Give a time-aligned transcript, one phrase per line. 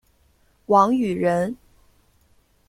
[0.65, 1.55] 王羽人。